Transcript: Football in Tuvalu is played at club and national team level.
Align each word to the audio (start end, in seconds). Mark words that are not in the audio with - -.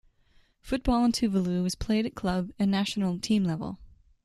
Football 0.63 1.05
in 1.05 1.11
Tuvalu 1.11 1.63
is 1.63 1.75
played 1.75 2.07
at 2.07 2.15
club 2.15 2.51
and 2.57 2.71
national 2.71 3.19
team 3.19 3.43
level. 3.43 3.77